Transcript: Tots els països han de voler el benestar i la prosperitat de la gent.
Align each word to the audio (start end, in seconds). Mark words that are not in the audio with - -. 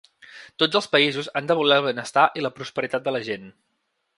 Tots 0.61 0.77
els 0.79 0.87
països 0.95 1.29
han 1.41 1.49
de 1.51 1.57
voler 1.59 1.77
el 1.81 1.85
benestar 1.89 2.25
i 2.41 2.45
la 2.47 2.53
prosperitat 2.59 3.07
de 3.11 3.15
la 3.17 3.25
gent. 3.29 3.47